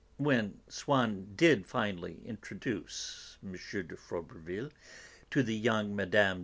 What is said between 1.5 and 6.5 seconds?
finally introduce M. de Froberville to the young Mme.